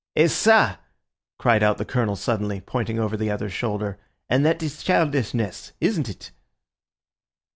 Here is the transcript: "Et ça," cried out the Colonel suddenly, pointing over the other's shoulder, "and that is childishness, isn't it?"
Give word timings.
"Et 0.15 0.31
ça," 0.31 0.79
cried 1.37 1.61
out 1.61 1.77
the 1.77 1.85
Colonel 1.85 2.15
suddenly, 2.15 2.59
pointing 2.59 2.97
over 2.97 3.15
the 3.15 3.29
other's 3.29 3.53
shoulder, 3.53 3.99
"and 4.27 4.43
that 4.43 4.63
is 4.63 4.81
childishness, 4.81 5.73
isn't 5.79 6.09
it?" 6.09 6.31